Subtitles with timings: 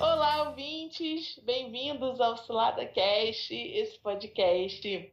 [0.00, 1.38] Olá, ouvintes!
[1.44, 5.12] Bem-vindos ao Cilada Cast, esse podcast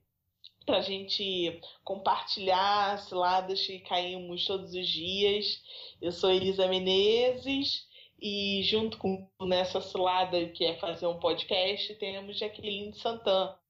[0.65, 5.61] para a gente compartilhar ciladas que caímos todos os dias.
[6.01, 7.85] Eu sou Elisa Menezes
[8.17, 13.60] e junto com nessa cilada que é fazer um podcast, temos Jaqueline Santana.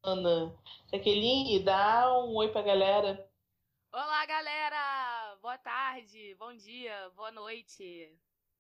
[0.92, 3.24] Jaqueline, dá um oi pra galera.
[3.94, 5.38] Olá, galera!
[5.40, 8.12] Boa tarde, bom dia, boa noite.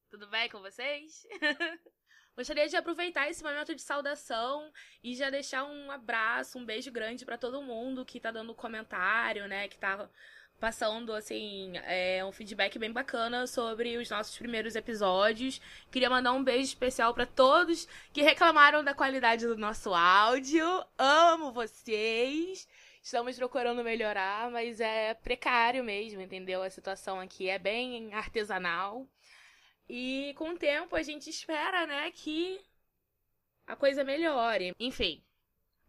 [0.07, 1.25] Tudo bem com vocês?
[2.37, 4.71] Gostaria de aproveitar esse momento de saudação
[5.03, 9.47] e já deixar um abraço, um beijo grande para todo mundo que tá dando comentário,
[9.47, 9.67] né?
[9.67, 10.07] Que tá
[10.61, 15.59] passando, assim, é, um feedback bem bacana sobre os nossos primeiros episódios.
[15.89, 20.63] Queria mandar um beijo especial para todos que reclamaram da qualidade do nosso áudio.
[20.99, 22.67] Amo vocês!
[23.01, 26.61] Estamos procurando melhorar, mas é precário mesmo, entendeu?
[26.61, 29.07] A situação aqui é bem artesanal.
[29.89, 32.61] E com o tempo a gente espera, né, que
[33.65, 34.75] a coisa melhore.
[34.79, 35.23] Enfim,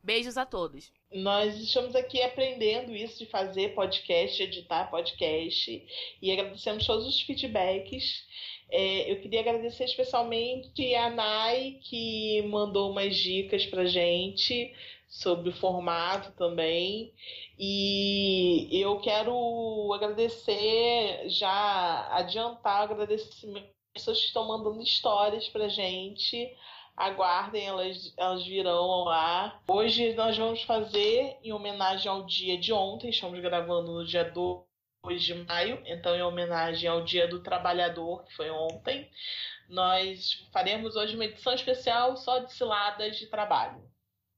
[0.03, 0.93] beijos a todos.
[1.13, 5.87] Nós estamos aqui aprendendo isso de fazer podcast, editar podcast,
[6.21, 8.27] e agradecemos todos os feedbacks.
[8.71, 14.75] É, eu queria agradecer especialmente a Nai, que mandou umas dicas pra gente
[15.09, 17.13] sobre o formato também.
[17.59, 26.51] E eu quero agradecer, já adiantar o agradecimento pessoas que estão mandando histórias pra gente.
[26.97, 29.61] Aguardem, elas, elas virão lá.
[29.67, 33.11] Hoje nós vamos fazer em homenagem ao dia de ontem.
[33.11, 38.35] Estamos gravando no dia 2 de maio, então em homenagem ao Dia do Trabalhador, que
[38.37, 39.11] foi ontem.
[39.69, 43.83] Nós faremos hoje uma edição especial só de ciladas de trabalho.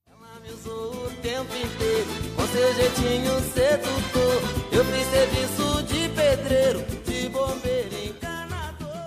[0.08, 4.40] Ela me usou o tempo inteiro, com seu jeitinho sedutor.
[4.72, 7.84] Eu fiz serviço de pedreiro, de bombeiro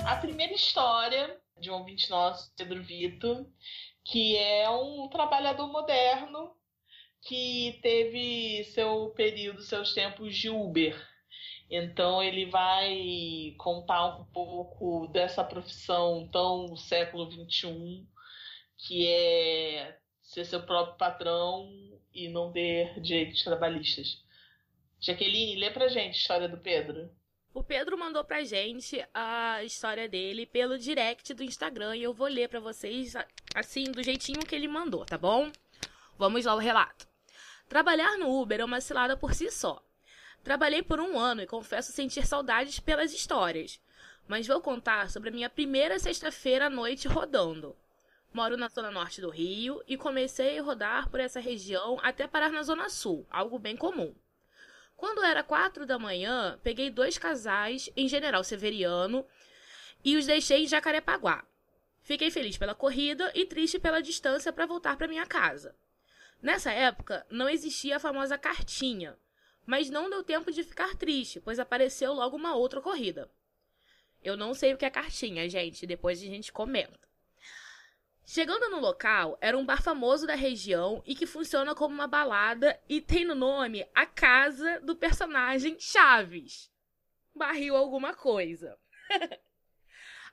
[0.08, 3.51] a primeira história de um ouvinte nosso, Pedro Vito,
[4.03, 6.56] que é um trabalhador moderno
[7.22, 10.96] que teve seu período, seus tempos de Uber.
[11.69, 18.07] Então ele vai contar um pouco dessa profissão tão século XXI,
[18.78, 21.69] que é ser seu próprio patrão
[22.13, 24.23] e não ter direitos trabalhistas.
[25.00, 27.09] Jaqueline, lê pra gente a história do Pedro.
[27.57, 32.28] O Pedro mandou pra gente a história dele pelo direct do Instagram e eu vou
[32.28, 33.16] ler para vocês
[33.56, 35.51] assim, do jeitinho que ele mandou, tá bom?
[36.19, 37.07] Vamos lá o relato.
[37.67, 39.84] Trabalhar no Uber é uma cilada por si só.
[40.44, 43.81] Trabalhei por um ano e confesso sentir saudades pelas histórias.
[44.28, 47.75] Mas vou contar sobre a minha primeira sexta-feira à noite rodando.
[48.31, 52.51] Moro na zona norte do Rio e comecei a rodar por essa região até parar
[52.51, 54.13] na zona sul, algo bem comum.
[54.97, 59.24] Quando era quatro da manhã, peguei dois casais em General Severiano
[60.03, 61.46] e os deixei em Jacarepaguá.
[62.02, 65.75] Fiquei feliz pela corrida e triste pela distância para voltar para minha casa.
[66.41, 69.16] Nessa época, não existia a famosa cartinha,
[69.68, 73.29] mas não deu tempo de ficar triste, pois apareceu logo uma outra corrida.
[74.24, 77.06] Eu não sei o que é cartinha, gente, depois a gente comenta.
[78.30, 82.78] Chegando no local, era um bar famoso da região e que funciona como uma balada
[82.90, 86.70] e tem no nome a casa do personagem Chaves.
[87.34, 88.78] Barril alguma coisa.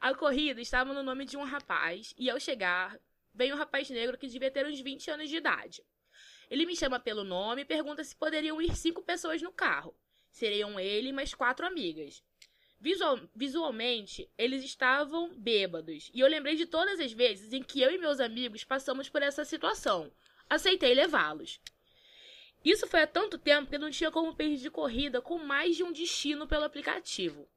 [0.00, 2.99] a corrida estava no nome de um rapaz e ao chegar,
[3.32, 5.81] vem um rapaz negro que devia ter uns 20 anos de idade.
[6.50, 9.97] Ele me chama pelo nome e pergunta se poderiam ir cinco pessoas no carro.
[10.32, 12.25] Seriam ele e mais quatro amigas.
[12.80, 16.10] Visual, visualmente, eles estavam bêbados.
[16.12, 19.22] E eu lembrei de todas as vezes em que eu e meus amigos passamos por
[19.22, 20.12] essa situação.
[20.48, 21.60] Aceitei levá-los.
[22.64, 25.92] Isso foi há tanto tempo que não tinha como perder corrida com mais de um
[25.92, 27.48] destino pelo aplicativo.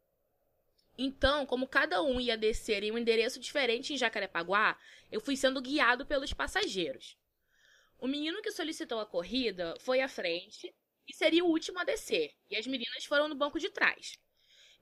[0.98, 4.78] Então, como cada um ia descer em um endereço diferente em Jacarepaguá,
[5.12, 7.18] eu fui sendo guiado pelos passageiros.
[8.00, 10.74] O menino que solicitou a corrida foi à frente
[11.08, 14.18] e seria o último a descer, e as meninas foram no banco de trás.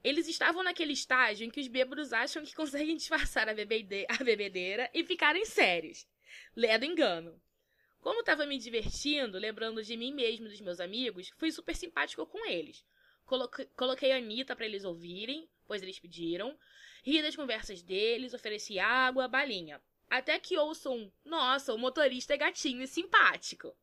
[0.06, 4.24] Eles estavam naquele estágio em que os bêbados acham que conseguem disfarçar a, bebede a
[4.24, 6.08] bebedeira e ficarem sérios.
[6.56, 7.42] Ledo engano.
[8.02, 12.24] Como estava me divertindo, lembrando de mim mesmo e dos meus amigos, fui super simpático
[12.28, 12.86] com eles.
[13.26, 16.56] Coloquei, coloquei a Anitta para eles ouvirem, pois eles pediram.
[17.04, 19.82] Ri das conversas deles, ofereci água, balinha.
[20.08, 23.76] Até que ouçam, nossa, o motorista é gatinho e simpático.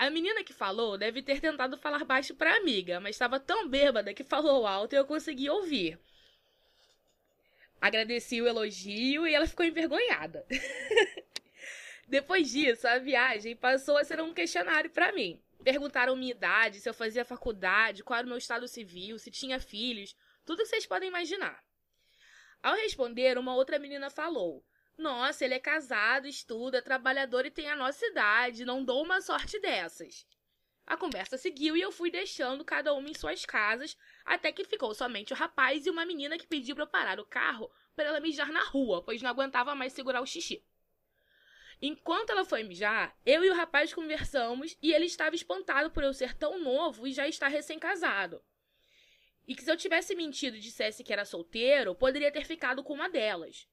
[0.00, 3.68] A menina que falou deve ter tentado falar baixo para a amiga, mas estava tão
[3.68, 6.00] bêbada que falou alto e eu consegui ouvir.
[7.78, 10.46] Agradeci o elogio e ela ficou envergonhada.
[12.08, 15.38] Depois disso, a viagem passou a ser um questionário para mim.
[15.62, 19.60] Perguntaram minha idade, se eu fazia faculdade, qual era o meu estado civil, se tinha
[19.60, 21.62] filhos, tudo que vocês podem imaginar.
[22.62, 24.64] Ao responder, uma outra menina falou:
[24.96, 29.58] Nossa, ele é casado, estuda, trabalhador e tem a nossa idade, não dou uma sorte
[29.58, 30.26] dessas.
[30.86, 34.92] A conversa seguiu e eu fui deixando cada uma em suas casas, até que ficou
[34.92, 38.50] somente o rapaz e uma menina que pediu para parar o carro para ela mijar
[38.50, 40.64] na rua, pois não aguentava mais segurar o xixi.
[41.80, 46.12] Enquanto ela foi mijar, eu e o rapaz conversamos e ele estava espantado por eu
[46.12, 48.42] ser tão novo e já estar recém-casado.
[49.46, 52.94] E que se eu tivesse mentido e dissesse que era solteiro, poderia ter ficado com
[52.94, 53.66] uma delas.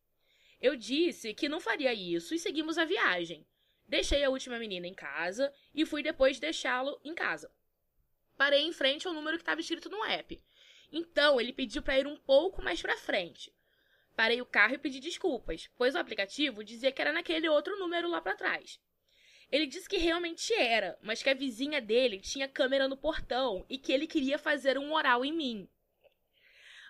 [0.61, 3.45] Eu disse que não faria isso e seguimos a viagem.
[3.87, 7.51] Deixei a última menina em casa e fui depois deixá-lo em casa.
[8.35, 10.41] Parei em frente ao número que estava escrito no app.
[10.91, 13.53] Então ele pediu para ir um pouco mais para frente.
[14.15, 18.09] Parei o carro e pedi desculpas, pois o aplicativo dizia que era naquele outro número
[18.09, 18.79] lá para trás.
[19.51, 23.77] Ele disse que realmente era, mas que a vizinha dele tinha câmera no portão e
[23.77, 25.69] que ele queria fazer um oral em mim.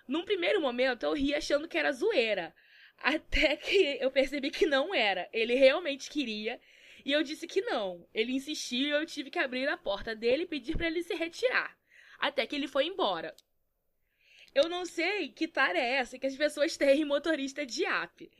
[0.08, 2.54] Num primeiro momento eu ri achando que era zoeira,
[2.98, 5.28] até que eu percebi que não era.
[5.32, 6.60] Ele realmente queria
[7.04, 8.06] e eu disse que não.
[8.12, 11.14] Ele insistiu e eu tive que abrir a porta dele e pedir para ele se
[11.14, 11.76] retirar.
[12.18, 13.34] Até que ele foi embora.
[14.54, 18.30] Eu não sei que tara é essa que as pessoas têm em motorista de app.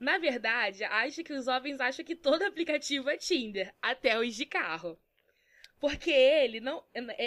[0.00, 4.46] Na verdade, acho que os jovens acham que todo aplicativo é Tinder, até os de
[4.46, 4.98] carro.
[5.80, 6.82] Porque ele não,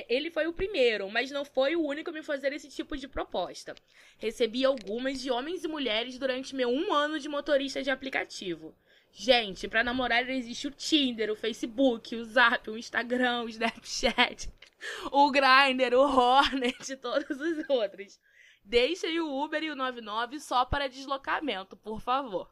[0.10, 3.08] ele foi o primeiro, mas não foi o único a me fazer esse tipo de
[3.08, 3.74] proposta.
[4.18, 8.76] Recebi algumas de homens e mulheres durante meu um ano de motorista de aplicativo.
[9.14, 14.50] Gente, para namorar existe o Tinder, o Facebook, o Zap, o Instagram, o Snapchat,
[15.12, 18.20] o Grindr, o Hornet e todos os outros.
[18.64, 22.50] Deixem o Uber e o 99 só para deslocamento, por favor.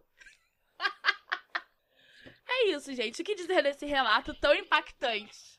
[2.48, 3.22] é isso, gente.
[3.22, 5.59] O que dizer desse relato tão impactante?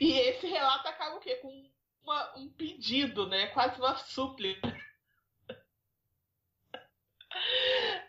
[0.00, 1.36] E esse relato acaba o quê?
[1.36, 1.70] Com
[2.02, 3.48] uma, um pedido, né?
[3.48, 4.68] Quase uma súplica.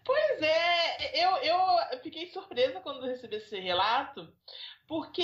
[0.03, 4.27] Pois é, eu, eu fiquei surpresa quando recebi esse relato,
[4.87, 5.23] porque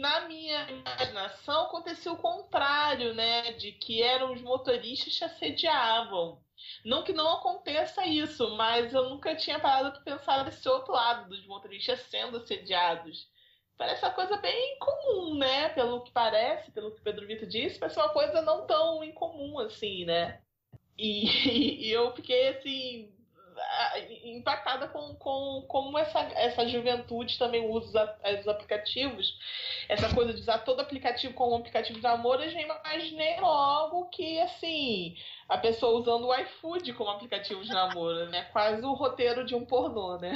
[0.00, 3.52] na minha imaginação aconteceu o contrário, né?
[3.52, 6.42] De que eram os motoristas que assediavam.
[6.84, 11.28] Não que não aconteça isso, mas eu nunca tinha parado para pensar nesse outro lado,
[11.28, 13.28] dos motoristas sendo assediados.
[13.76, 15.70] Parece uma coisa bem comum, né?
[15.70, 19.58] Pelo que parece, pelo que o Pedro Vitor disse, parece uma coisa não tão incomum
[19.58, 20.40] assim, né?
[20.96, 23.12] E, e eu fiquei assim
[24.24, 29.36] impactada com, com como essa, essa juventude também usa os aplicativos.
[29.88, 34.08] Essa coisa de usar todo aplicativo como um aplicativo de namoro, eu já imaginei logo
[34.08, 35.16] que, assim,
[35.48, 38.44] a pessoa usando o iFood como aplicativo de namoro, né?
[38.52, 40.34] Quase o roteiro de um pornô, né?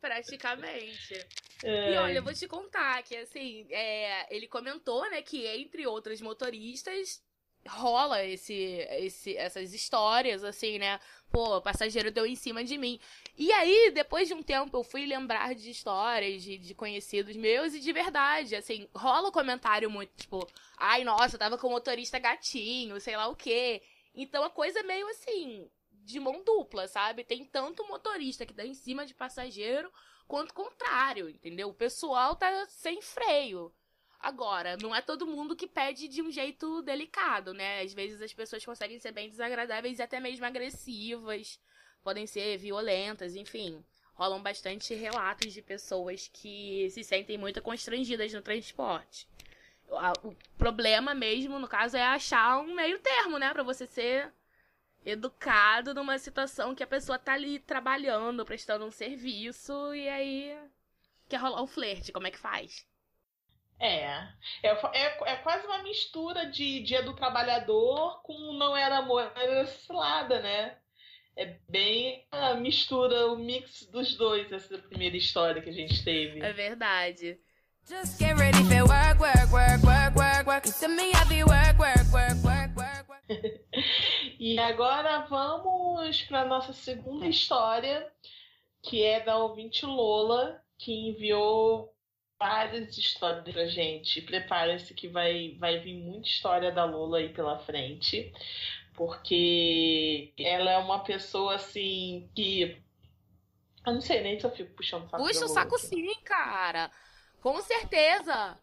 [0.00, 1.26] Praticamente.
[1.62, 1.92] É.
[1.92, 6.20] E olha, eu vou te contar que, assim, é, ele comentou, né, que entre outros
[6.20, 7.22] motoristas
[7.66, 10.98] rola esse, esse, essas histórias, assim, né?
[11.30, 12.98] Pô, o passageiro deu em cima de mim.
[13.36, 17.74] E aí, depois de um tempo, eu fui lembrar de histórias de, de conhecidos meus
[17.74, 20.46] e de verdade, assim, rola o um comentário muito, tipo,
[20.76, 23.82] ai, nossa, eu tava com o motorista gatinho, sei lá o quê.
[24.14, 27.24] Então a coisa é meio assim, de mão dupla, sabe?
[27.24, 29.92] Tem tanto motorista que dá em cima de passageiro,
[30.28, 31.70] quanto contrário, entendeu?
[31.70, 33.74] O pessoal tá sem freio.
[34.20, 37.80] Agora, não é todo mundo que pede de um jeito delicado, né?
[37.80, 41.58] Às vezes as pessoas conseguem ser bem desagradáveis e até mesmo agressivas,
[42.02, 43.82] podem ser violentas, enfim.
[44.14, 49.28] Rolam bastante relatos de pessoas que se sentem muito constrangidas no transporte.
[50.22, 53.52] O problema mesmo, no caso, é achar um meio termo, né?
[53.52, 54.32] Pra você ser
[55.10, 60.58] educado numa situação que a pessoa tá ali trabalhando, prestando um serviço, e aí
[61.28, 62.12] quer rolar um flerte.
[62.12, 62.86] Como é que faz?
[63.80, 64.06] É,
[64.62, 69.66] é, é, é, quase uma mistura de Dia do Trabalhador com Não Era Amor, Era
[69.66, 70.76] Cilada, né?
[71.36, 76.42] É bem a mistura, o mix dos dois, essa primeira história que a gente teve.
[76.42, 77.38] É verdade.
[77.88, 80.64] Just get ready for work, work, work, work, work, work.
[80.64, 82.57] To me, I be work, work, work, work, work, work.
[84.38, 88.10] e agora vamos para nossa segunda história,
[88.82, 91.94] que é da ouvinte Lola, que enviou
[92.38, 94.22] várias histórias pra gente.
[94.22, 98.32] Preparem-se que vai, vai vir muita história da Lula aí pela frente.
[98.94, 102.82] Porque ela é uma pessoa assim que.
[103.86, 105.24] Eu não sei nem se eu fico puxando o saco.
[105.24, 105.86] Puxa o saco aqui.
[105.86, 106.90] sim, cara.
[107.40, 108.58] Com certeza.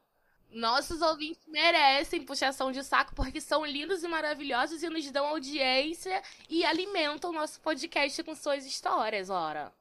[0.52, 6.22] Nossos ouvintes merecem puxação de saco porque são lindos e maravilhosos e nos dão audiência
[6.50, 9.74] e alimentam o nosso podcast com suas histórias, ora.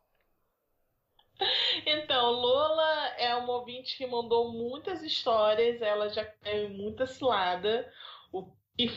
[1.87, 7.92] Então, Lola é uma ouvinte que mandou muitas histórias, ela já teve muita cilada.
[8.33, 8.90] O que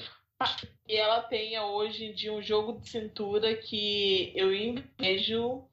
[0.87, 5.67] ela tenha hoje de um jogo de cintura que eu invejo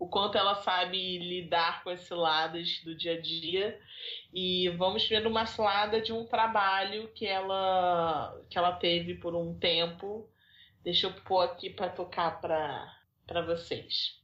[0.00, 3.78] o quanto ela sabe lidar com as ciladas do dia a dia.
[4.32, 9.54] E vamos ver uma cilada de um trabalho que ela que ela teve por um
[9.58, 10.26] tempo.
[10.82, 14.18] Deixa eu pôr aqui para tocar para vocês.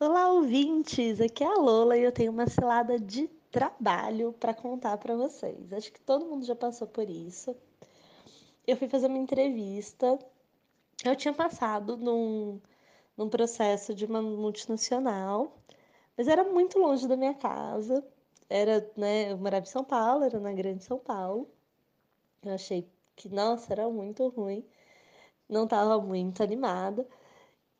[0.00, 1.20] Olá, ouvintes!
[1.20, 5.70] Aqui é a Lola e eu tenho uma cilada de trabalho para contar para vocês.
[5.70, 7.54] Acho que todo mundo já passou por isso.
[8.66, 10.18] Eu fui fazer uma entrevista.
[11.04, 12.58] Eu tinha passado num
[13.16, 15.56] num processo de uma multinacional,
[16.16, 18.04] mas era muito longe da minha casa.
[18.48, 21.48] Era, né, eu morava em São Paulo, era na Grande São Paulo.
[22.44, 24.64] Eu achei que, nossa, era muito ruim.
[25.48, 27.06] Não estava muito animada.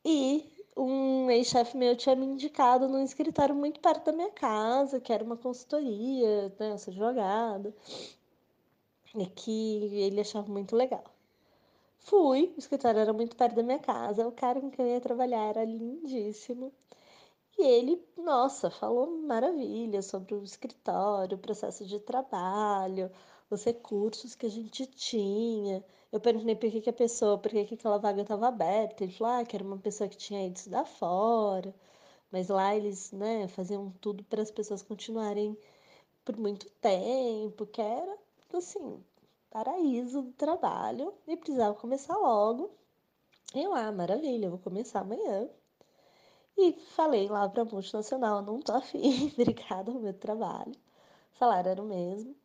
[0.04, 0.44] E
[0.76, 5.24] um ex-chefe meu tinha me indicado num escritório muito perto da minha casa, que era
[5.24, 7.74] uma consultoria, né, eu sou advogada,
[9.14, 11.15] e que ele achava muito legal.
[12.06, 15.00] Fui, o escritório era muito perto da minha casa, o cara com quem eu ia
[15.00, 16.72] trabalhar era lindíssimo.
[17.58, 23.10] E ele, nossa, falou maravilhas sobre o escritório, o processo de trabalho,
[23.50, 25.84] os recursos que a gente tinha.
[26.12, 29.02] Eu perguntei por que, que a pessoa, por que, que aquela vaga estava aberta.
[29.04, 31.74] Ele falou ah, que era uma pessoa que tinha ido estudar fora.
[32.30, 35.56] Mas lá eles né, faziam tudo para as pessoas continuarem
[36.24, 38.16] por muito tempo, que era,
[38.54, 39.02] assim,
[39.56, 42.70] paraíso do trabalho e precisava começar logo.
[43.54, 45.48] Eu, ah, maravilha, vou começar amanhã.
[46.58, 50.72] E falei lá para a multinacional, não tô afim, obrigada ao meu trabalho.
[51.34, 52.36] O salário era o mesmo.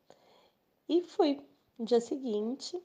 [0.88, 1.42] E fui.
[1.78, 2.82] No dia seguinte,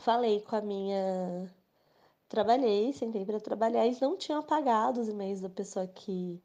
[0.00, 1.54] falei com a minha.
[2.30, 3.84] Trabalhei, sentei para trabalhar.
[3.84, 6.42] Eles não tinham apagado os e-mails da pessoa que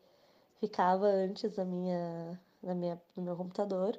[0.60, 3.98] ficava antes da minha, da minha, do meu computador.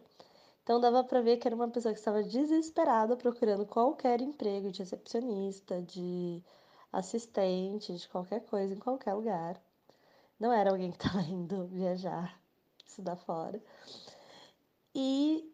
[0.68, 4.80] Então dava para ver que era uma pessoa que estava desesperada procurando qualquer emprego de
[4.80, 6.42] recepcionista, de
[6.92, 9.58] assistente, de qualquer coisa, em qualquer lugar.
[10.38, 12.38] Não era alguém que estava indo viajar,
[12.84, 13.58] estudar fora.
[14.94, 15.50] E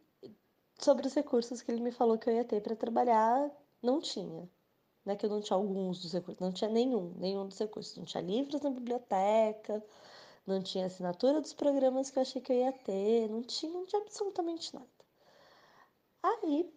[0.81, 3.49] sobre os recursos que ele me falou que eu ia ter para trabalhar,
[3.81, 4.51] não tinha.
[5.05, 7.97] Não é que eu não tinha alguns dos recursos, não tinha nenhum, nenhum dos recursos.
[7.97, 9.81] Não tinha livros na biblioteca,
[10.45, 13.87] não tinha assinatura dos programas que eu achei que eu ia ter, não tinha, não
[13.87, 15.04] tinha absolutamente nada.
[16.25, 16.73] Aí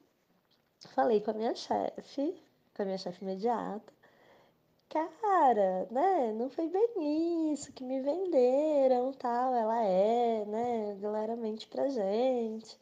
[0.89, 2.35] falei com a minha chefe,
[2.75, 3.93] com a minha chefe imediata,
[4.89, 11.87] cara, né, não foi bem isso que me venderam, tal, ela é, né, claramente pra
[11.89, 12.77] gente.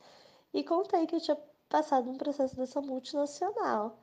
[0.53, 1.37] E contei que eu tinha
[1.69, 3.97] passado um processo dessa multinacional.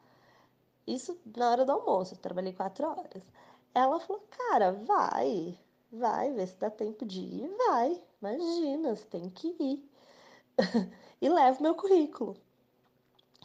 [0.86, 3.24] Isso na hora do almoço, eu trabalhei quatro horas.
[3.74, 5.58] Ela falou, cara, vai,
[5.90, 9.90] vai, vê se dá tempo de ir, vai, imagina, você tem que ir.
[11.20, 12.36] e leva meu currículo.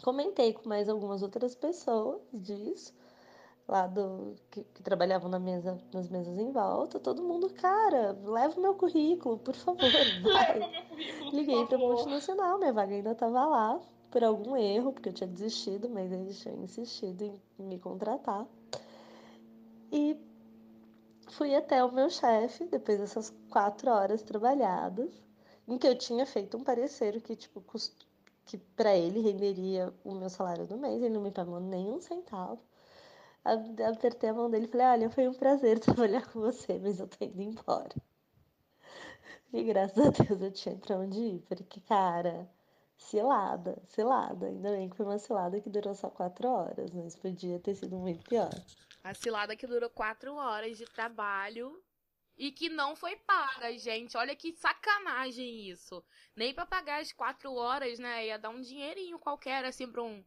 [0.04, 2.94] Comentei com mais algumas outras pessoas disso,
[3.68, 7.00] lá do que, que trabalhavam na mesa, nas mesas em volta.
[7.00, 9.82] Todo mundo, cara, leva o meu currículo, por favor.
[10.24, 10.60] Vai.
[10.60, 13.80] Leva meu currículo, Liguei para multinacional, minha vaga ainda estava lá,
[14.12, 18.46] por algum erro, porque eu tinha desistido, mas eles tinham insistido em me contratar.
[19.92, 20.18] E
[21.30, 25.22] fui até o meu chefe, depois dessas quatro horas trabalhadas,
[25.68, 27.62] em que eu tinha feito um parecer que, tipo,
[28.48, 32.00] que para ele renderia o meu salário do mês, ele não me pagou nem um
[32.00, 32.62] centavo.
[33.44, 37.08] Apertei a mão dele e falei: Olha, foi um prazer trabalhar com você, mas eu
[37.08, 37.96] tô indo embora.
[39.54, 42.50] E graças a Deus eu tinha pra onde ir, porque, cara,
[42.98, 44.48] cilada, cilada.
[44.48, 47.98] Ainda bem que foi uma cilada que durou só quatro horas, mas podia ter sido
[47.98, 48.52] muito pior.
[49.04, 51.82] A cilada que durou quatro horas de trabalho
[52.38, 54.16] e que não foi paga, gente.
[54.16, 56.04] Olha que sacanagem isso.
[56.36, 58.28] Nem para pagar as quatro horas, né?
[58.28, 60.24] Ia dar um dinheirinho qualquer, assim, pra um,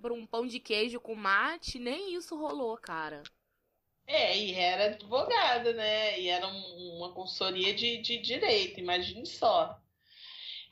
[0.00, 1.78] pra um pão de queijo com mate.
[1.78, 3.22] Nem isso rolou, cara.
[4.06, 6.20] É, e era advogada, né?
[6.20, 9.80] E era um, uma consultoria de, de direito, imagine só.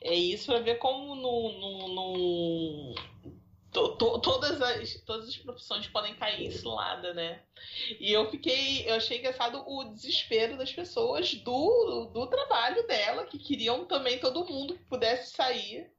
[0.00, 2.95] É isso para ver como no, no, no,
[3.72, 7.42] to, to, todas, as, todas as profissões podem cair em cilada, né?
[8.00, 13.38] E eu fiquei, eu achei engraçado o desespero das pessoas do, do trabalho dela, que
[13.38, 15.90] queriam também todo mundo que pudesse sair.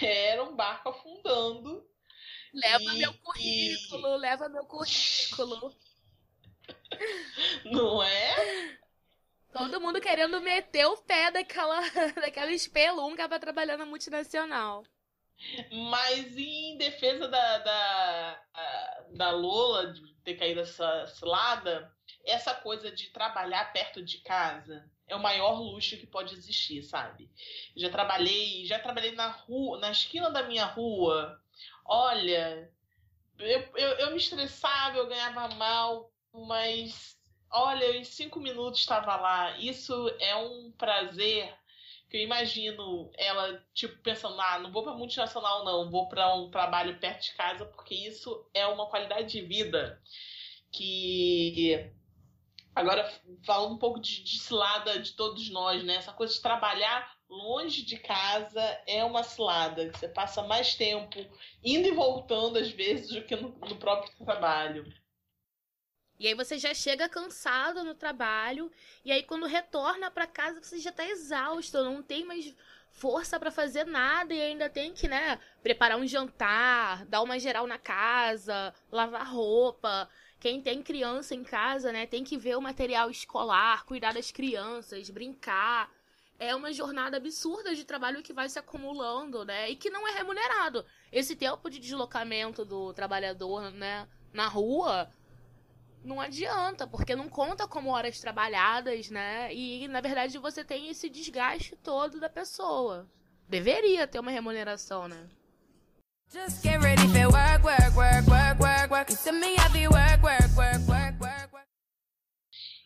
[0.00, 1.84] Era um barco afundando.
[2.54, 4.18] Leva e, meu currículo, e...
[4.18, 5.74] leva meu currículo.
[7.64, 8.78] Não é?
[9.52, 11.80] Todo mundo querendo meter o pé daquela,
[12.16, 14.84] daquela espelunca para trabalhar na multinacional.
[15.90, 18.40] Mas em defesa da, da,
[19.14, 21.92] da Lola, de ter caído essa cilada,
[22.24, 27.30] essa coisa de trabalhar perto de casa é o maior luxo que pode existir, sabe?
[27.76, 31.40] Já trabalhei, já trabalhei na rua, na esquina da minha rua.
[31.84, 32.70] Olha,
[33.38, 37.18] eu, eu, eu me estressava, eu ganhava mal, mas
[37.50, 39.58] olha, em cinco minutos estava lá.
[39.58, 41.54] Isso é um prazer
[42.16, 46.98] eu imagino ela, tipo, pensando, ah, não vou para multinacional, não, vou para um trabalho
[46.98, 50.00] perto de casa, porque isso é uma qualidade de vida
[50.70, 51.90] que.
[52.74, 53.10] Agora,
[53.44, 55.96] falando um pouco de, de cilada de todos nós, né?
[55.96, 59.90] Essa coisa de trabalhar longe de casa é uma cilada.
[59.92, 61.18] Você passa mais tempo
[61.62, 65.01] indo e voltando, às vezes, do que no, no próprio trabalho.
[66.22, 68.70] E aí você já chega cansado no trabalho,
[69.04, 72.54] e aí quando retorna para casa você já tá exausto, não tem mais
[72.92, 77.66] força para fazer nada e ainda tem que, né, preparar um jantar, dar uma geral
[77.66, 80.08] na casa, lavar roupa.
[80.38, 85.10] Quem tem criança em casa, né, tem que ver o material escolar, cuidar das crianças,
[85.10, 85.90] brincar.
[86.38, 90.12] É uma jornada absurda de trabalho que vai se acumulando, né, e que não é
[90.12, 90.86] remunerado.
[91.10, 95.10] Esse tempo de deslocamento do trabalhador, né, na rua,
[96.04, 99.52] não adianta, porque não conta como horas trabalhadas, né?
[99.54, 103.08] E na verdade você tem esse desgaste todo da pessoa.
[103.48, 105.28] Deveria ter uma remuneração, né?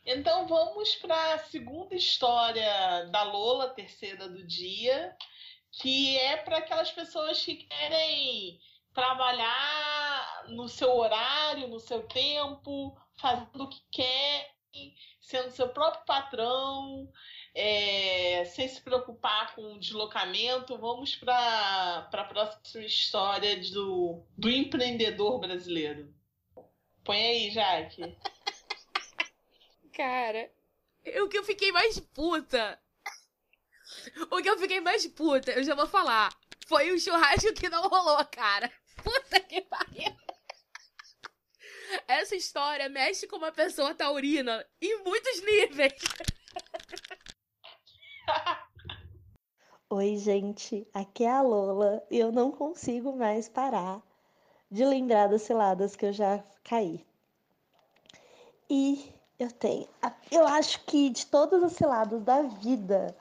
[0.05, 5.17] Então vamos para a segunda história da Lola, terceira do dia,
[5.81, 8.61] que é para aquelas pessoas que querem
[8.97, 14.55] trabalhar no seu horário, no seu tempo, fazendo o que quer,
[15.21, 17.07] sendo seu próprio patrão,
[17.55, 20.79] é, sem se preocupar com o deslocamento.
[20.79, 26.15] Vamos para a próxima história do, do empreendedor brasileiro.
[27.05, 28.17] Põe aí, Jaque.
[29.93, 30.51] Cara,
[31.23, 32.81] o que eu fiquei mais puta.
[34.31, 36.33] O que eu fiquei mais puta, eu já vou falar.
[36.67, 38.71] Foi o churrasco que não rolou, cara.
[39.03, 40.15] Puta que pariu.
[42.09, 45.95] Essa história mexe com uma pessoa taurina em muitos níveis.
[49.89, 54.03] Oi, gente, aqui é a Lola e eu não consigo mais parar
[54.71, 57.07] de lembrar das ciladas que eu já caí.
[58.69, 59.89] E eu tenho,
[60.31, 63.17] eu acho que de todas as ciladas da vida,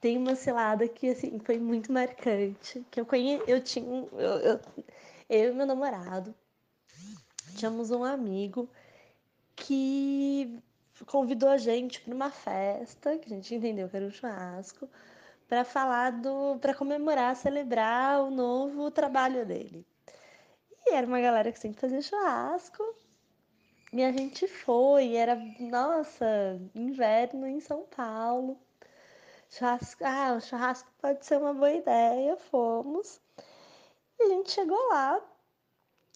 [0.00, 4.60] tem uma cilada que assim foi muito marcante, que eu conheci, eu tinha, eu, eu,
[5.28, 6.34] eu e meu namorado
[7.56, 8.68] tínhamos um amigo
[9.54, 10.58] que
[11.06, 14.88] convidou a gente para uma festa, que a gente entendeu que era um churrasco,
[15.48, 19.86] para falar do, para comemorar, celebrar o novo trabalho dele.
[20.86, 22.82] E era uma galera que sempre fazia churrasco.
[23.92, 28.58] E a gente foi, era, nossa, inverno em São Paulo.
[29.50, 33.20] Churrasco, ah, churrasco pode ser uma boa ideia, fomos.
[34.18, 35.20] E a gente chegou lá,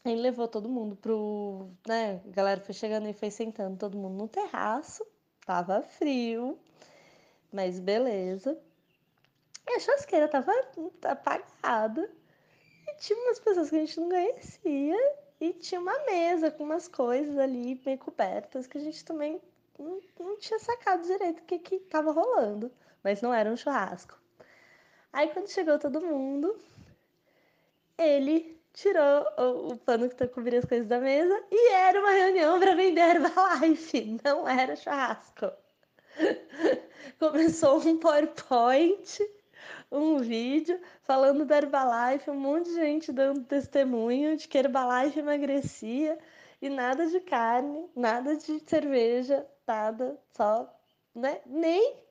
[0.05, 1.71] ele levou todo mundo pro.
[1.87, 2.21] Né?
[2.27, 5.05] A galera foi chegando e foi sentando todo mundo no terraço.
[5.47, 6.59] Tava frio,
[7.53, 8.59] mas beleza.
[9.67, 10.53] E a churrasqueira tava
[11.03, 12.11] apagada.
[12.87, 15.17] E tinha umas pessoas que a gente não conhecia.
[15.41, 19.41] E tinha uma mesa com umas coisas ali bem cobertas que a gente também
[19.79, 22.71] não, não tinha sacado direito o que, que tava rolando.
[23.05, 24.19] Mas não era um churrasco.
[25.13, 26.59] Aí quando chegou todo mundo,
[27.97, 32.11] ele tirou o, o pano que tá cobrindo as coisas da mesa e era uma
[32.11, 35.53] reunião para vender Herbalife, não era churrasco.
[37.21, 39.21] Começou um PowerPoint,
[39.93, 46.19] um vídeo falando da Herbalife, um monte de gente dando testemunho de que Herbalife emagrecia
[46.61, 50.69] e nada de carne, nada de cerveja, nada, só,
[51.15, 51.41] né?
[51.47, 52.04] Nem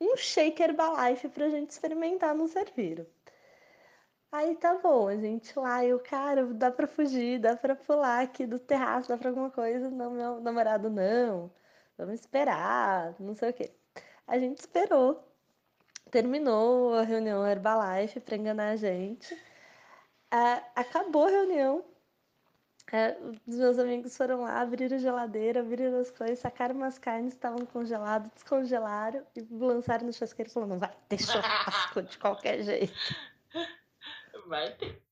[0.00, 3.06] um shake Herbalife pra gente experimentar não serviram.
[4.30, 8.46] Aí tá bom, a gente lá, eu, cara, dá pra fugir, dá pra pular aqui
[8.46, 9.90] do terraço, dá pra alguma coisa.
[9.90, 11.50] Não, meu namorado, não.
[11.96, 13.72] Vamos esperar, não sei o quê.
[14.26, 15.24] A gente esperou.
[16.10, 19.34] Terminou a reunião Herbalife pra enganar a gente.
[20.30, 21.84] É, acabou a reunião.
[22.90, 27.34] É, os meus amigos foram lá, abriram a geladeira, abriram as coisas, sacaram umas carnes
[27.34, 32.94] que estavam congeladas, descongelaram e lançaram no churrasqueiro falando, vai ter churrasco de qualquer jeito.
[34.46, 35.02] Vai ter.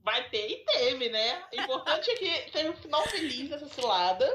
[0.00, 1.42] Vai ter e teve, né?
[1.52, 4.26] O importante é que teve um final feliz dessa cilada,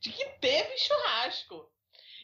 [0.00, 1.72] de que teve churrasco.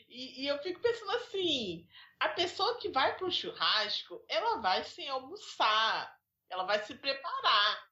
[0.09, 1.87] E, e, eu fico pensando assim:
[2.19, 6.17] a pessoa que vai pro churrasco, ela vai sem almoçar,
[6.49, 7.90] ela vai se preparar.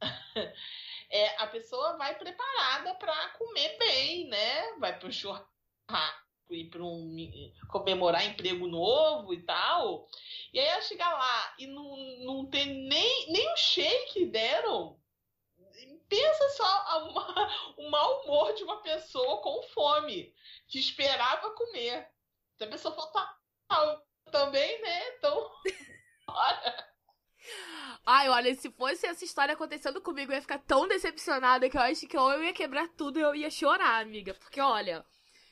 [1.10, 4.72] é, a pessoa vai preparada para comer bem, né?
[4.78, 10.06] Vai para o churrasco e para um, comemorar emprego novo e tal.
[10.52, 15.00] E aí ela chega lá e não, não tem nem, nem o shake deram.
[16.08, 20.32] Pensa só uma, o mau humor de uma pessoa com fome,
[20.68, 22.08] que esperava comer.
[22.56, 23.36] Se a pessoa faltar
[24.30, 25.16] também, né?
[25.16, 25.50] Então,
[26.28, 26.95] olha.
[28.04, 31.80] Ai, olha, se fosse essa história acontecendo comigo, eu ia ficar tão decepcionada que eu
[31.80, 34.32] acho que ou eu ia quebrar tudo eu ia chorar, amiga.
[34.34, 35.04] Porque, olha,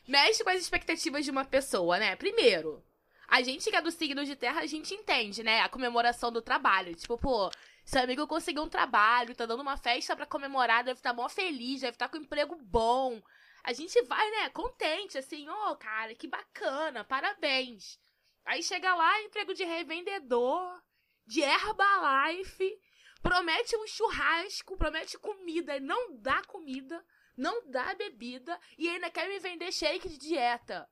[0.07, 2.15] mexe com as expectativas de uma pessoa, né?
[2.15, 2.85] Primeiro,
[3.27, 5.61] a gente que é do signo de terra, a gente entende, né?
[5.61, 6.95] A comemoração do trabalho.
[6.95, 7.51] Tipo, pô,
[7.85, 11.29] seu amigo conseguiu um trabalho, tá dando uma festa para comemorar, deve estar tá mó
[11.29, 13.21] feliz, deve estar tá com um emprego bom.
[13.63, 17.99] A gente vai, né, contente, assim, ô, oh, cara, que bacana, parabéns.
[18.45, 20.83] Aí chega lá, emprego de revendedor,
[21.27, 22.79] de Herbalife,
[23.23, 27.05] promete um churrasco, promete comida, não dá comida,
[27.37, 30.89] não dá bebida e ainda quer me vender shake de dieta.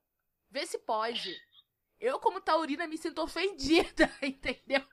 [0.50, 1.34] Vê se pode.
[2.00, 4.84] Eu, como taurina, me sinto ofendida, entendeu?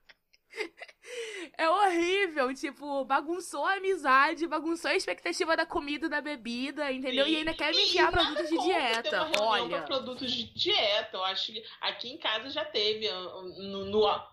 [1.57, 7.25] É horrível, tipo, bagunçou a amizade, bagunçou a expectativa da comida e da bebida, entendeu?
[7.25, 7.31] Sim.
[7.31, 9.31] E ainda quer me enviar produtos de dieta.
[9.41, 9.81] Olha.
[9.83, 14.23] produtos de dieta, eu acho que aqui em casa já teve ah, no, no,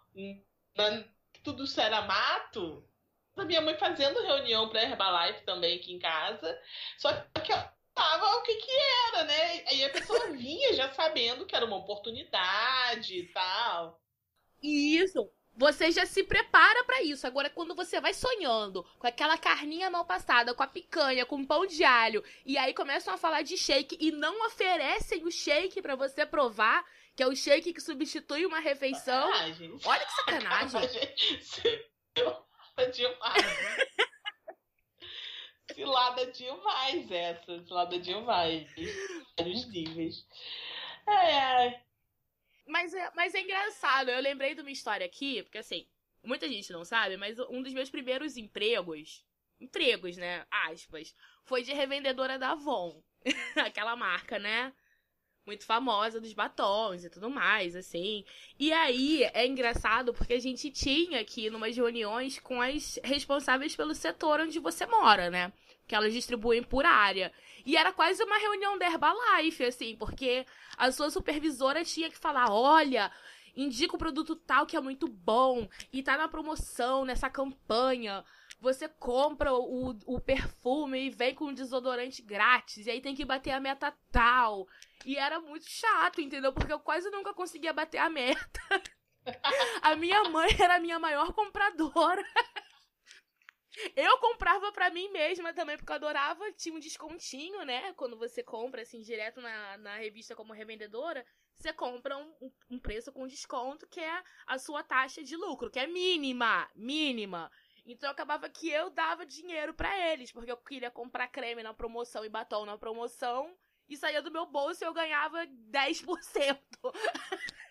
[0.77, 1.05] no
[1.43, 2.85] tudo isso era mato.
[3.37, 6.59] A minha mãe fazendo reunião para Herbalife também aqui em casa.
[6.99, 7.59] Só que eu
[7.95, 8.71] tava o que que
[9.09, 9.65] era, né?
[9.69, 14.01] Aí a pessoa vinha já sabendo que era uma oportunidade e tal.
[14.63, 17.27] Isso você já se prepara para isso.
[17.27, 21.65] Agora, quando você vai sonhando com aquela carninha mal passada, com a picanha, com pão
[21.65, 25.97] de alho, e aí começam a falar de shake e não oferecem o shake para
[25.97, 26.85] você provar,
[27.17, 29.33] que é o shake que substitui uma refeição.
[29.33, 29.47] Ah,
[29.85, 30.81] Olha que sacanagem.
[32.15, 33.45] Cilada demais.
[35.73, 37.65] cilada demais essa.
[37.65, 38.69] Cilada demais.
[39.39, 40.27] Vários níveis.
[41.07, 41.83] Ai, ai.
[42.67, 44.11] Mas é, mas é engraçado.
[44.11, 45.89] Eu lembrei de uma história aqui, porque assim,
[46.23, 49.25] muita gente não sabe, mas um dos meus primeiros empregos,
[49.59, 50.47] empregos, né?
[50.51, 53.03] Aspas, foi de revendedora da Avon.
[53.57, 54.75] Aquela marca, né?
[55.47, 58.25] Muito famosa dos batons e tudo mais, assim.
[58.59, 63.95] E aí é engraçado porque a gente tinha aqui numas reuniões com as responsáveis pelo
[63.95, 65.53] setor onde você mora, né?
[65.87, 67.33] Que elas distribuem por área.
[67.65, 70.45] E era quase uma reunião da Herbalife, assim, porque
[70.77, 73.13] a sua supervisora tinha que falar: olha,
[73.57, 78.25] indica o produto tal que é muito bom e tá na promoção nessa campanha.
[78.59, 83.25] Você compra o, o perfume e vem com um desodorante grátis, e aí tem que
[83.25, 84.67] bater a meta tal.
[85.05, 86.53] E era muito chato, entendeu?
[86.53, 88.61] Porque eu quase nunca conseguia bater a meta.
[89.83, 92.25] a minha mãe era a minha maior compradora.
[93.95, 96.51] Eu comprava para mim mesma também, porque eu adorava.
[96.53, 97.93] Tinha um descontinho, né?
[97.93, 103.13] Quando você compra, assim, direto na, na revista como revendedora, você compra um, um preço
[103.13, 106.71] com desconto, que é a sua taxa de lucro, que é mínima.
[106.75, 107.51] Mínima.
[107.87, 112.25] Então acabava que eu dava dinheiro para eles, porque eu queria comprar creme na promoção
[112.25, 113.57] e batom na promoção,
[113.89, 116.59] e saía do meu bolso e eu ganhava 10%.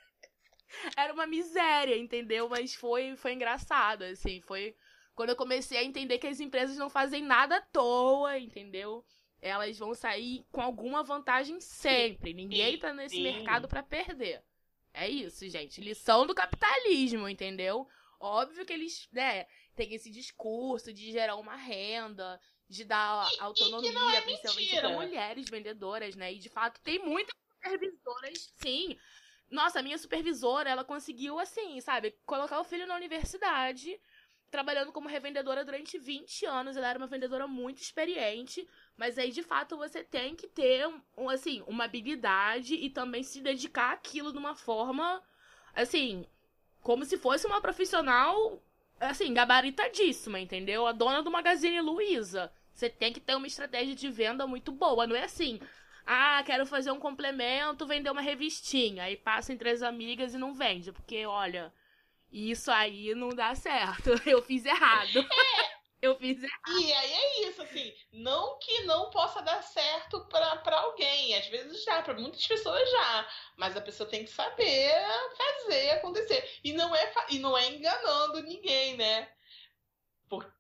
[0.96, 2.48] Era uma miséria, entendeu?
[2.48, 4.76] Mas foi, foi engraçado, assim, foi
[5.14, 9.06] quando eu comecei a entender que as empresas não fazem nada à toa, entendeu?
[9.42, 12.34] Elas vão sair com alguma vantagem sempre.
[12.34, 13.24] Ninguém tá nesse Sim.
[13.24, 14.42] mercado para perder.
[14.94, 15.82] É isso, gente.
[15.82, 17.88] Lição do capitalismo, entendeu?
[18.20, 19.46] Óbvio que eles, né,
[19.76, 25.50] têm esse discurso de gerar uma renda, de dar e, autonomia, é principalmente para mulheres
[25.50, 26.34] vendedoras, né?
[26.34, 28.98] E de fato tem muitas supervisoras, sim.
[29.50, 34.00] Nossa, a minha supervisora, ela conseguiu, assim, sabe, colocar o filho na universidade
[34.50, 36.78] trabalhando como revendedora durante 20 anos.
[36.78, 41.30] Ela era uma vendedora muito experiente, mas aí de fato você tem que ter um,
[41.30, 45.22] assim, uma habilidade e também se dedicar àquilo de uma forma
[45.74, 46.26] assim,
[46.82, 48.64] como se fosse uma profissional
[49.00, 50.86] assim, gabaritadíssima, entendeu?
[50.88, 52.52] A dona do Magazine Luiza.
[52.74, 55.60] Você tem que ter uma estratégia de venda muito boa, não é assim.
[56.06, 59.04] Ah, quero fazer um complemento, vender uma revistinha.
[59.04, 61.74] Aí passa entre as amigas e não vende, porque olha,
[62.32, 64.12] isso aí não dá certo.
[64.28, 65.20] Eu fiz errado.
[65.20, 65.65] É.
[66.06, 66.80] Eu fiz errado.
[66.80, 71.36] E aí é isso, assim, não que não possa dar certo para alguém.
[71.36, 73.30] Às vezes já, para muitas pessoas já.
[73.58, 74.94] Mas a pessoa tem que saber
[75.38, 76.60] fazer acontecer.
[76.64, 79.32] E não é, e não é enganando ninguém, né?
[80.30, 80.52] Porque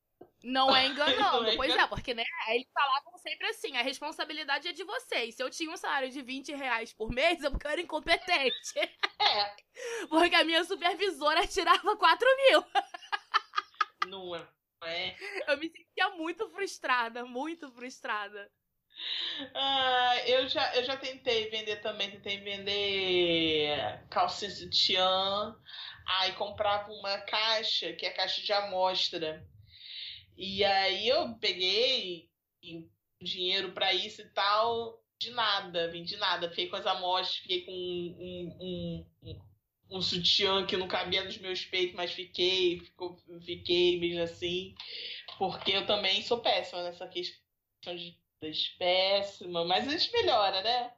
[0.43, 1.15] não é enganando.
[1.41, 5.35] Não é pois é, porque, né, eles falavam sempre assim, a responsabilidade é de vocês.
[5.35, 8.77] Se eu tinha um salário de 20 reais por mês, é porque eu era incompetente.
[8.77, 9.55] É.
[10.07, 12.63] Porque a minha supervisora tirava 4 mil.
[14.07, 14.54] Não é.
[14.85, 15.15] É?
[15.47, 18.51] Eu me sentia muito frustrada, muito frustrada.
[19.53, 25.55] Ah, eu, já, eu já tentei vender também, tentei vender calcinha sutiã,
[26.07, 29.45] aí comprava uma caixa, que é a caixa de amostra.
[30.37, 32.29] E aí eu peguei
[33.21, 36.49] dinheiro para isso e tal, de nada, vendi nada.
[36.49, 39.41] Fiquei com as amostras, fiquei com um, um, um,
[39.89, 42.81] um sutiã que não cabia nos meus peitos, mas fiquei,
[43.45, 44.75] fiquei mesmo assim,
[45.37, 48.17] porque eu também sou péssima nessa questão de
[48.77, 50.91] péssima, mas a gente melhora, né?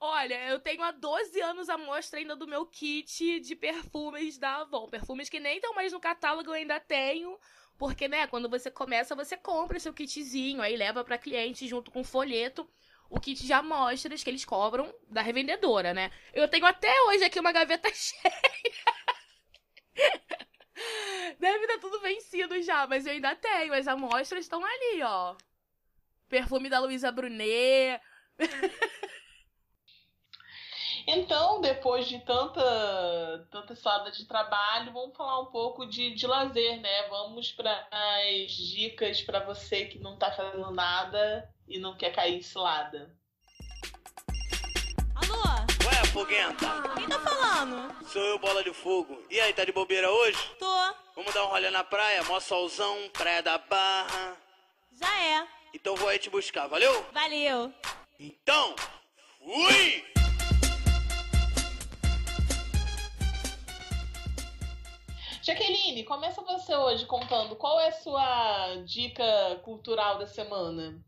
[0.00, 4.56] Olha, eu tenho há 12 anos a mostra ainda do meu kit de perfumes da
[4.56, 4.88] Avon.
[4.88, 7.38] Perfumes que nem estão mais no catálogo, eu ainda tenho.
[7.78, 12.04] Porque, né, quando você começa, você compra seu kitzinho, aí leva para cliente junto com
[12.04, 12.68] folheto
[13.08, 16.10] o kit de amostras que eles cobram da revendedora, né?
[16.32, 18.34] Eu tenho até hoje aqui uma gaveta cheia.
[21.38, 23.72] Deve estar tudo vencido já, mas eu ainda tenho.
[23.72, 25.36] As amostras estão ali, ó.
[26.28, 28.00] Perfume da Luísa Brunet.
[31.06, 36.80] Então, depois de tanta, tanta história de trabalho, vamos falar um pouco de, de lazer,
[36.80, 37.08] né?
[37.08, 42.42] Vamos para as dicas para você que não está fazendo nada e não quer cair
[42.42, 43.14] cilada.
[45.14, 45.42] Alô?
[45.86, 46.66] Ué, foguenta?
[46.96, 48.06] Quem tá falando?
[48.06, 49.22] Sou eu, Bola de Fogo.
[49.30, 50.38] E aí, tá de bobeira hoje?
[50.58, 50.94] Tô.
[51.14, 52.24] Vamos dar um rolê na praia?
[52.24, 54.36] Mó solzão, praia da Barra.
[54.92, 55.46] Já é.
[55.74, 57.04] Então vou aí te buscar, valeu?
[57.12, 57.72] Valeu.
[58.18, 58.74] Então,
[59.38, 60.13] fui!
[65.44, 70.98] Jaqueline, começa você hoje contando qual é a sua dica cultural da semana.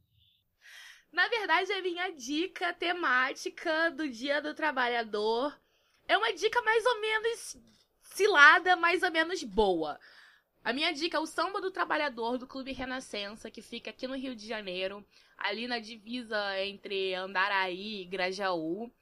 [1.10, 5.58] Na verdade, a minha dica temática do Dia do Trabalhador
[6.06, 7.56] é uma dica mais ou menos
[8.02, 9.98] cilada, mais ou menos boa.
[10.62, 14.18] A minha dica é o Samba do Trabalhador do Clube Renascença, que fica aqui no
[14.18, 15.02] Rio de Janeiro,
[15.38, 18.92] ali na divisa entre Andaraí e Grajaú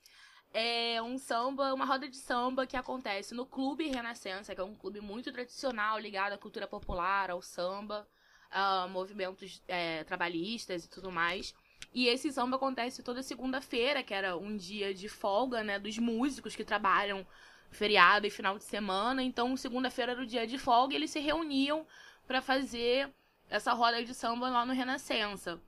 [0.54, 4.76] é um samba, uma roda de samba que acontece no Clube Renascença, que é um
[4.76, 8.06] clube muito tradicional, ligado à cultura popular, ao samba,
[8.52, 11.52] a movimentos é, trabalhistas e tudo mais.
[11.92, 16.54] E esse samba acontece toda segunda-feira, que era um dia de folga, né, dos músicos
[16.54, 17.26] que trabalham
[17.70, 19.24] feriado e final de semana.
[19.24, 21.84] Então, segunda-feira era o dia de folga e eles se reuniam
[22.28, 23.12] para fazer
[23.50, 25.60] essa roda de samba lá no Renascença.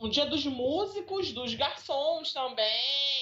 [0.00, 3.19] Um dia dos músicos, dos garçons também,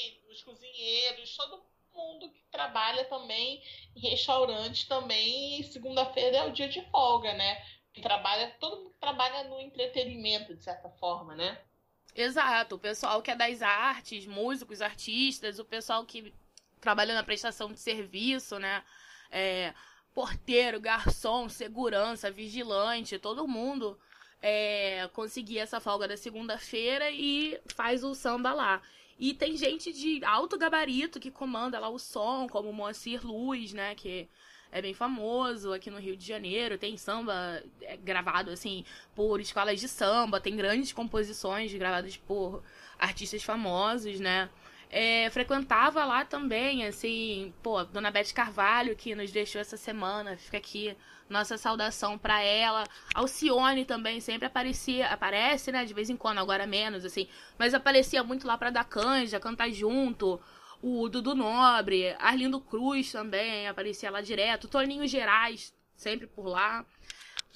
[0.48, 1.62] cozinheiros, todo
[1.94, 3.62] mundo que trabalha também
[3.94, 5.62] em restaurante também.
[5.64, 7.62] Segunda-feira é o dia de folga, né?
[7.92, 11.60] Que trabalha, todo mundo que trabalha no entretenimento, de certa forma, né?
[12.14, 16.32] Exato, o pessoal que é das artes, músicos, artistas, o pessoal que
[16.80, 18.82] trabalha na prestação de serviço, né?
[19.30, 19.74] É,
[20.14, 23.98] porteiro, garçom, segurança, vigilante, todo mundo
[24.40, 28.82] é, conseguir essa folga da segunda-feira e faz o samba lá.
[29.18, 33.72] E tem gente de alto gabarito que comanda lá o som, como o Moacir Luz,
[33.72, 33.94] né?
[33.94, 34.28] Que
[34.70, 36.78] é bem famoso aqui no Rio de Janeiro.
[36.78, 40.40] Tem samba é, gravado, assim, por escolas de samba.
[40.40, 42.62] Tem grandes composições gravadas por
[42.98, 44.48] artistas famosos, né?
[44.90, 50.56] É, frequentava lá também, assim, pô, Dona Beth Carvalho, que nos deixou essa semana, fica
[50.56, 50.96] aqui
[51.28, 52.84] nossa saudação para ela.
[53.14, 58.22] Alcione também sempre aparecia, aparece, né, de vez em quando, agora menos, assim, mas aparecia
[58.22, 60.40] muito lá pra dar canja, cantar junto.
[60.80, 64.68] O Dudu Nobre, Arlindo Cruz também aparecia lá direto.
[64.68, 66.86] Toninho Gerais, sempre por lá.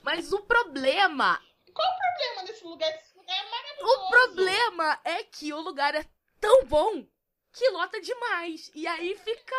[0.02, 1.40] Mas o problema.
[1.72, 2.90] Qual o problema desse lugar?
[2.90, 3.94] Esse lugar é maravilhoso.
[3.94, 6.04] O problema é que o lugar é
[6.40, 7.06] tão bom
[7.52, 8.70] que lota demais.
[8.74, 9.56] E aí fica.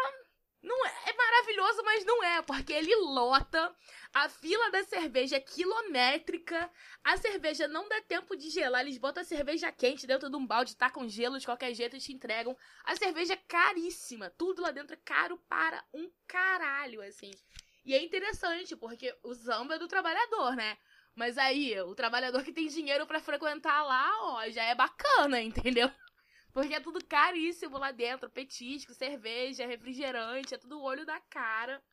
[0.63, 3.75] Não é, é maravilhoso, mas não é, porque ele lota,
[4.13, 6.71] a fila da cerveja é quilométrica,
[7.03, 10.47] a cerveja não dá tempo de gelar, eles botam a cerveja quente dentro de um
[10.47, 12.55] balde, tá com gelo de qualquer jeito e te entregam.
[12.85, 17.31] A cerveja é caríssima, tudo lá dentro é caro para um caralho, assim.
[17.83, 20.77] E é interessante, porque o samba é do trabalhador, né?
[21.13, 25.91] Mas aí, o trabalhador que tem dinheiro para frequentar lá, ó, já é bacana, entendeu?
[26.53, 28.29] Porque é tudo caríssimo lá dentro.
[28.29, 31.83] Petisco, cerveja, refrigerante, é tudo olho da cara.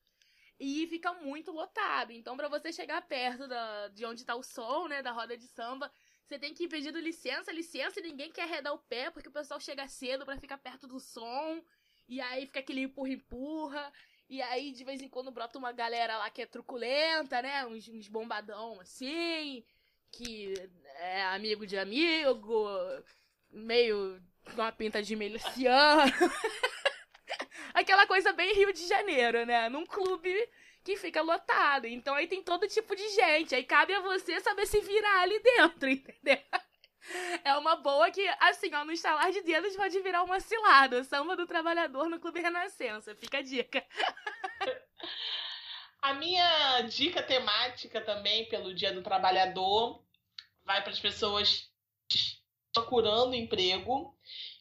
[0.59, 2.12] E fica muito lotado.
[2.12, 5.46] Então, para você chegar perto da, de onde tá o som, né, da roda de
[5.49, 5.90] samba,
[6.27, 9.33] você tem que ir pedindo licença, licença, e ninguém quer arredar o pé, porque o
[9.33, 11.64] pessoal chega cedo para ficar perto do som.
[12.07, 13.90] E aí fica aquele empurra-empurra.
[14.29, 17.66] E aí, de vez em quando, brota uma galera lá que é truculenta, né?
[17.66, 19.64] Uns, uns bombadão assim,
[20.12, 20.55] que
[20.96, 22.66] é amigo de amigo,
[23.51, 24.20] meio
[24.55, 26.12] uma pinta de miliciano.
[27.74, 29.68] Aquela coisa bem Rio de Janeiro, né?
[29.68, 30.35] Num clube
[30.83, 31.87] que fica lotado.
[31.87, 33.55] Então aí tem todo tipo de gente.
[33.55, 36.38] Aí cabe a você saber se virar ali dentro, entendeu?
[37.44, 41.03] É uma boa que, assim, ó, no estalar de dedos pode virar uma cilada.
[41.05, 43.14] Samba do trabalhador no Clube Renascença.
[43.14, 43.85] Fica a dica.
[46.03, 50.03] A minha dica temática também pelo Dia do Trabalhador
[50.64, 51.70] vai para as pessoas
[52.72, 54.16] procurando emprego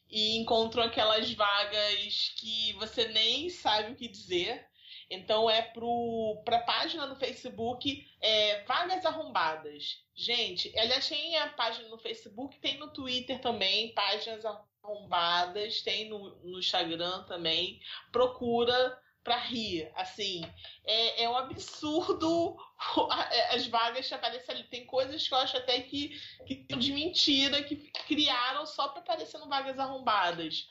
[0.10, 4.68] e encontram aquelas vagas que você nem sabe o que dizer.
[5.10, 10.04] Então é para a página no Facebook é, Vagas Arrombadas.
[10.16, 16.36] Gente, ela tem a página no Facebook, tem no Twitter também, páginas arrombadas, tem no,
[16.44, 17.80] no Instagram também.
[18.12, 19.92] Procura para rir.
[19.96, 20.42] Assim,
[20.86, 22.56] é, é um absurdo
[23.54, 24.64] as vagas que aparecem ali.
[24.66, 27.76] Tem coisas que eu acho até que, que de mentira, que
[28.08, 30.68] criaram só para aparecer no vagas arrombadas.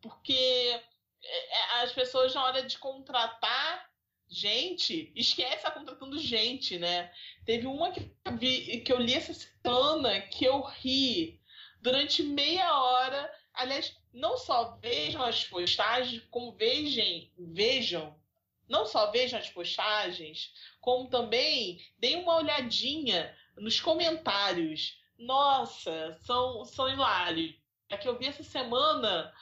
[0.00, 3.88] Porque é, é, as pessoas, na hora de contratar
[4.30, 7.10] gente, esquece a contratando gente, né?
[7.44, 11.40] Teve uma que eu, vi, que eu li essa semana que eu ri
[11.80, 13.32] durante meia hora.
[13.54, 18.16] Aliás, não só vejam as postagens, como vejam, vejam,
[18.68, 25.00] não só vejam as postagens, como também deem uma olhadinha nos comentários.
[25.18, 27.56] Nossa, são, são hilários.
[27.90, 29.32] A que eu vi essa semana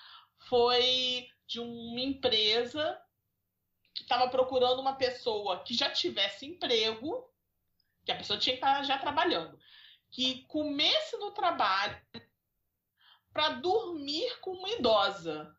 [0.48, 3.00] foi de uma empresa
[3.92, 7.28] que estava procurando uma pessoa que já tivesse emprego,
[8.04, 9.58] que a pessoa tinha que estar já trabalhando,
[10.10, 12.00] que comesse no trabalho
[13.32, 15.54] para dormir com uma idosa.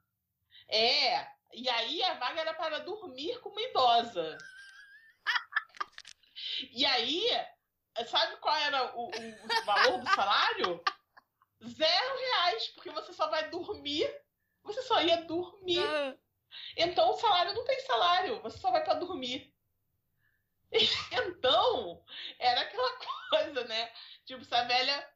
[0.70, 4.38] É, e aí a vaga era para dormir com uma idosa.
[6.72, 7.28] E aí,
[8.06, 10.84] sabe qual era o, o valor do salário?
[11.66, 14.08] Zero reais, porque você só vai dormir,
[14.64, 15.84] você só ia dormir.
[15.84, 16.16] Ah.
[16.76, 19.52] Então o salário não tem salário, você só vai para dormir.
[21.12, 22.04] Então,
[22.38, 23.00] era aquela
[23.32, 23.92] coisa, né?
[24.26, 25.12] Tipo, se a velha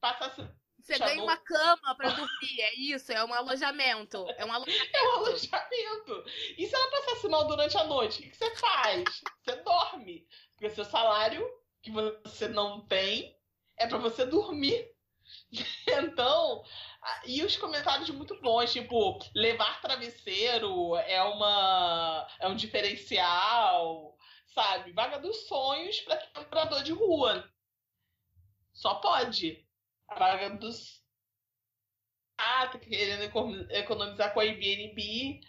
[0.00, 0.42] passasse
[0.82, 1.14] você Chamou...
[1.14, 4.26] ganha uma cama pra dormir, é isso, é um alojamento.
[4.36, 4.90] É um alojamento.
[4.92, 6.24] É um alojamento.
[6.58, 9.04] E se ela passasse mal durante a noite, o que você faz?
[9.44, 10.26] Você dorme.
[10.52, 11.48] Porque seu salário,
[11.80, 13.38] que você não tem,
[13.76, 14.90] é para você dormir.
[15.86, 16.64] Então,
[17.24, 24.16] e os comentários muito bons, tipo, levar travesseiro é uma é um diferencial,
[24.48, 24.92] sabe?
[24.92, 27.48] Vaga dos sonhos para quem é morador de rua.
[28.72, 29.64] Só pode
[30.14, 31.02] vaga dos.
[32.38, 33.22] Ah, tá querendo
[33.70, 35.40] economizar com a Airbnb.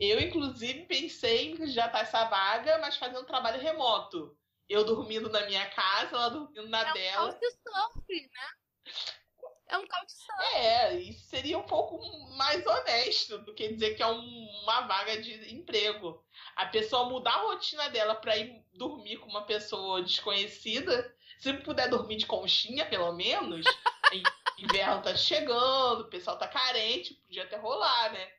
[0.00, 4.36] Eu, inclusive, pensei em já tá essa vaga, mas fazendo trabalho remoto.
[4.68, 7.30] Eu dormindo na minha casa, ela dormindo na é dela.
[7.30, 8.48] Um couchsurfing, né?
[9.68, 10.56] É um couchsurfing.
[10.56, 12.00] É, isso seria um pouco
[12.36, 16.24] mais honesto do que dizer que é um, uma vaga de emprego.
[16.56, 21.88] A pessoa mudar a rotina dela para ir dormir com uma pessoa desconhecida, se puder
[21.88, 23.64] dormir de conchinha, pelo menos,
[24.58, 28.30] Inverno tá chegando, o pessoal tá carente, podia até rolar, né?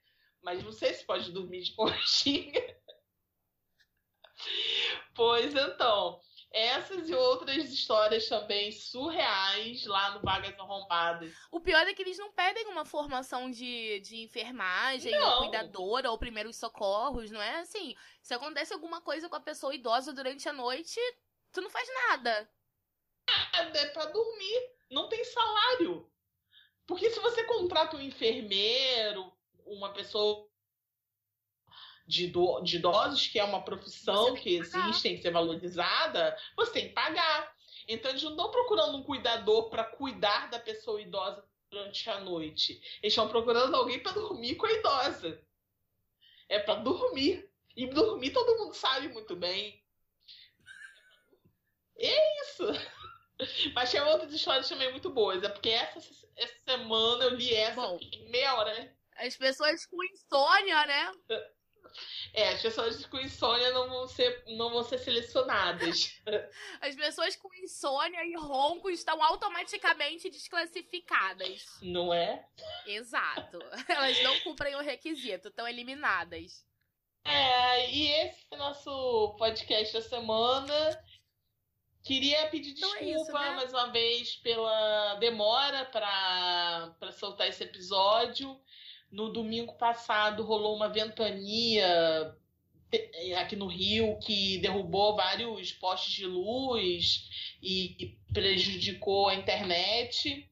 [0.41, 2.77] Mas não sei se pode dormir de conchinha.
[5.15, 6.19] pois então,
[6.51, 11.33] essas e outras histórias também surreais lá no Vagas Arrombadas.
[11.49, 15.35] O pior é que eles não pedem uma formação de, de enfermagem, não.
[15.35, 17.95] ou cuidadora, ou primeiros socorros, não é assim?
[18.21, 20.99] Se acontece alguma coisa com a pessoa idosa durante a noite,
[21.53, 22.49] tu não faz nada.
[23.53, 24.80] Nada, é pra dormir.
[24.91, 26.07] Não tem salário.
[26.85, 29.31] Porque se você contrata um enfermeiro,
[29.65, 30.47] uma pessoa
[32.05, 36.37] de, do, de idosos, que é uma profissão que, que existe, tem que ser valorizada,
[36.57, 37.55] você tem que pagar.
[37.87, 42.73] Então eles não estão procurando um cuidador para cuidar da pessoa idosa durante a noite.
[43.01, 45.41] Eles estão procurando alguém para dormir com a idosa.
[46.49, 47.49] É para dormir.
[47.77, 49.81] E dormir todo mundo sabe muito bem.
[51.97, 52.65] É isso.
[53.73, 55.43] Mas tinha outras histórias também muito boas.
[55.43, 55.99] É porque essa,
[56.37, 57.99] essa semana eu li essa Bom,
[58.29, 58.93] meia hora, né?
[59.17, 61.11] As pessoas com insônia, né?
[62.33, 66.21] É, as pessoas com insônia não vão ser, não vão ser selecionadas.
[66.79, 71.65] As pessoas com insônia e ronco estão automaticamente desclassificadas.
[71.81, 72.45] Não é?
[72.85, 73.59] Exato.
[73.89, 76.65] Elas não cumprem o requisito, estão eliminadas.
[77.25, 81.03] É, e esse é o nosso podcast da semana.
[82.03, 83.51] Queria pedir desculpa então é isso, né?
[83.51, 88.59] mais uma vez pela demora para soltar esse episódio.
[89.11, 92.35] No domingo passado rolou uma ventania
[92.91, 97.29] eh, aqui no Rio que derrubou vários postes de luz
[97.61, 100.49] e prejudicou a internet,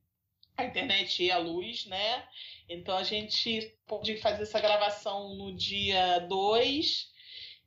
[0.56, 2.28] a internet e a luz, né?
[2.68, 7.10] Então a gente pôde fazer essa gravação no dia 2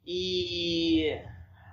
[0.07, 1.19] e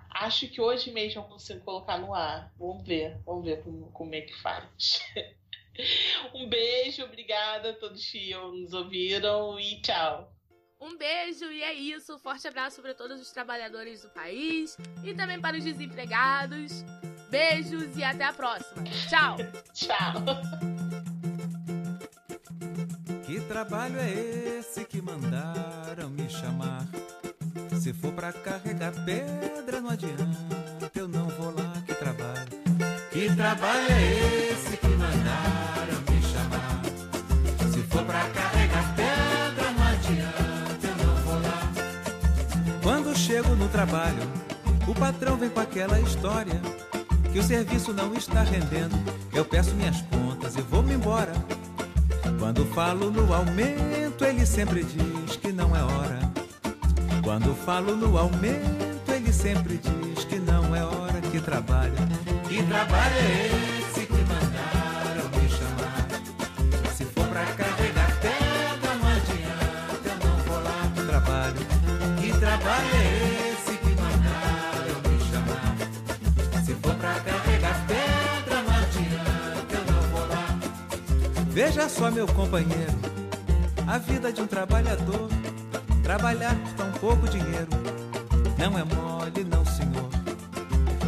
[0.10, 2.51] Acho que hoje mesmo eu consigo colocar no ar.
[2.57, 5.01] Vamos ver, vamos ver como, como é que faz.
[6.34, 10.34] um beijo, obrigada a todos que nos ouviram e tchau.
[10.82, 12.18] Um beijo e é isso.
[12.20, 16.84] Forte abraço para todos os trabalhadores do país e também para os desempregados.
[17.30, 18.84] Beijos e até a próxima.
[19.10, 19.38] Tchau.
[19.74, 20.14] tchau.
[23.26, 26.88] Que trabalho é esse que mandaram me chamar?
[27.80, 32.45] Se for pra carregar pedra, não adianta, eu não vou lá que trabalho.
[33.09, 36.82] Que trabalho é esse que mandaram me chamar?
[37.71, 41.71] Se for pra carregar pedra, não adianta, eu não vou lá.
[42.84, 44.30] Quando chego no trabalho,
[44.86, 46.61] o patrão vem com aquela história
[47.32, 48.97] que o serviço não está rendendo.
[49.32, 51.32] Eu peço minhas contas e vou-me embora.
[52.39, 56.28] Quando falo no aumento, ele sempre diz que não é hora.
[57.30, 61.93] Quando falo no aumento, ele sempre diz que não é hora que trabalha.
[62.47, 63.45] Que trabalho é
[63.77, 66.07] esse que mandaram me chamar?
[66.91, 71.55] Se for pra carregar pedra, não adianta, eu não vou lá pro trabalho.
[72.19, 76.65] Que trabalho é esse que mandaram me chamar?
[76.65, 80.59] Se for pra carregar pedra, não adianta, eu não vou lá.
[81.51, 82.97] Veja só, meu companheiro,
[83.86, 85.30] a vida de um trabalhador.
[86.01, 86.55] Trabalhar
[87.00, 87.70] pouco dinheiro
[88.58, 90.10] não é mole, não, senhor.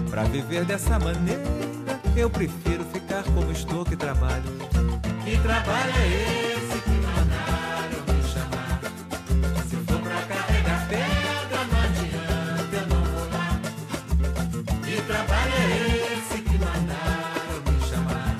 [0.10, 1.44] Pra viver dessa maneira,
[2.16, 4.44] eu prefiro ficar como estou que trabalho.
[5.24, 6.08] Que trabalho é
[6.54, 8.82] esse que mandaram me chamar?
[9.68, 13.60] Se for pra carregar pedra, não adianta, eu não vou lá.
[14.86, 18.36] Que trabalho é esse que mandaram me chamar?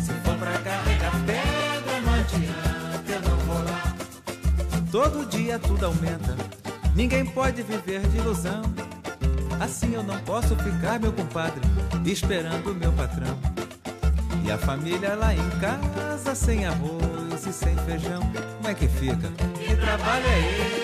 [0.00, 3.94] Se for pra carregar pedra, não adianta, eu não vou lá.
[4.90, 6.36] Todo dia tudo aumenta,
[7.00, 8.60] ninguém pode viver de ilusão.
[9.58, 11.62] Assim eu não posso ficar, meu compadre,
[12.04, 13.38] esperando meu patrão.
[14.44, 18.20] E a família lá em casa, sem arroz e sem feijão,
[18.56, 19.28] como é que fica?
[19.54, 20.79] Que trabalho é esse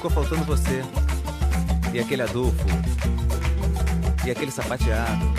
[0.00, 0.82] ficou faltando você.
[1.92, 2.64] E aquele Adolfo.
[4.24, 5.30] E aquele sapateado.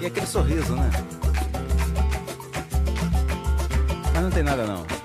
[0.00, 0.90] E aquele sorriso, né?
[4.14, 4.99] Mas não tem nada não.